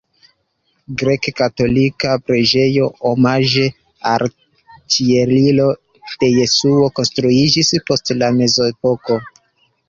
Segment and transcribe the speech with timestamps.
[1.01, 3.65] Grek-katolika preĝejo omaĝe
[4.13, 4.25] al
[4.95, 5.69] Ĉieliro
[6.25, 9.21] de Jesuo konstruiĝis post la mezepoko.